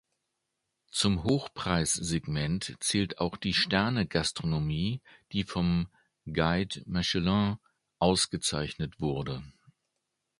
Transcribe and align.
Zum 0.89 1.25
Hochpreis-Segment 1.25 2.75
zählt 2.79 3.19
auch 3.19 3.37
die 3.37 3.53
„Sterne-Gastronomie“, 3.53 4.99
die 5.31 5.43
vom 5.43 5.89
Guide 6.25 6.81
Michelin 6.87 7.57
ausgezeichnet 7.99 8.99
wurde. 8.99 9.43